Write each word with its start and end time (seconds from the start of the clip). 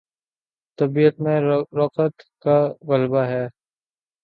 طبیعت 0.79 1.19
میں 1.19 1.39
رقت 1.77 2.23
کا 2.39 2.57
غلبہ 2.87 3.23
ہے۔ 3.25 3.45